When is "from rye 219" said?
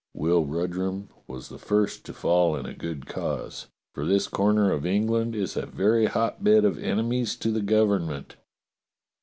4.55-5.03